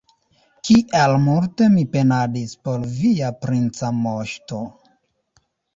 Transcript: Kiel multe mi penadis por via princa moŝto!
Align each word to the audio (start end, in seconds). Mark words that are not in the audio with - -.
Kiel 0.69 1.13
multe 1.25 1.67
mi 1.75 1.83
penadis 1.97 2.57
por 2.65 2.89
via 2.97 3.33
princa 3.45 3.95
moŝto! 4.03 4.67